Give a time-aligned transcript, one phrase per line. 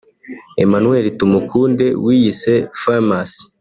[0.63, 3.31] Emmanuel Tumukunde wiyise Famous